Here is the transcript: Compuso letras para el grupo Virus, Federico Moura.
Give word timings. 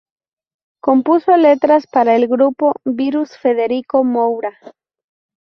Compuso 0.81 1.37
letras 1.37 1.85
para 1.85 2.15
el 2.15 2.27
grupo 2.27 2.73
Virus, 2.85 3.37
Federico 3.37 4.03
Moura. 4.03 4.57